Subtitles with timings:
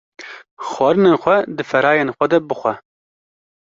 [0.69, 2.73] Xwarinên xwe di ferayên xwe de bixwe